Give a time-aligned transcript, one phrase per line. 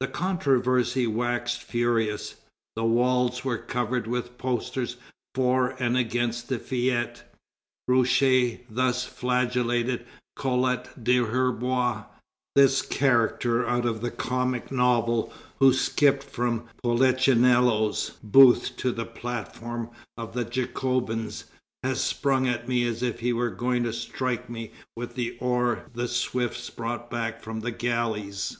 [0.00, 2.36] The controversy waxed furious.
[2.76, 4.96] The walls were covered with posters
[5.34, 7.20] for and against the fête.
[7.86, 12.04] Roucher thus flagellated Collot d'Herbois:
[12.54, 19.90] "This character out of a comic novel, who skipped from Polichinello's booth to the platform
[20.16, 21.44] of the Jacobins,
[21.84, 25.84] has sprung at me as if he were going to strike me with the oar
[25.92, 28.56] the Swiss brought back from the galleys!"